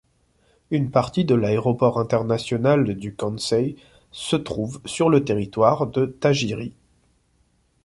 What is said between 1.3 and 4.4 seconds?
l'aéroport international du Kansai se